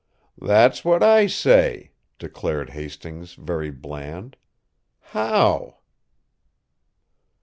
"That's 0.41 0.83
what 0.83 1.03
I 1.03 1.27
say," 1.27 1.91
declared 2.17 2.71
Hastings, 2.71 3.35
very 3.35 3.69
bland. 3.69 4.35
"How?" 4.99 5.77